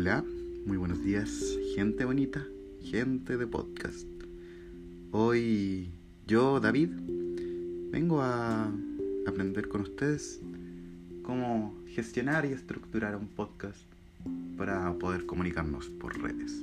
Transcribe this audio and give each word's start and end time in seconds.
Hola, 0.00 0.24
muy 0.64 0.76
buenos 0.76 1.02
días, 1.02 1.58
gente 1.74 2.04
bonita, 2.04 2.46
gente 2.84 3.36
de 3.36 3.48
podcast. 3.48 4.06
Hoy 5.10 5.90
yo, 6.24 6.60
David, 6.60 6.90
vengo 7.90 8.22
a 8.22 8.72
aprender 9.26 9.68
con 9.68 9.80
ustedes 9.80 10.40
cómo 11.24 11.74
gestionar 11.88 12.46
y 12.46 12.52
estructurar 12.52 13.16
un 13.16 13.26
podcast 13.26 13.82
para 14.56 14.96
poder 15.00 15.26
comunicarnos 15.26 15.88
por 15.88 16.16
redes. 16.22 16.62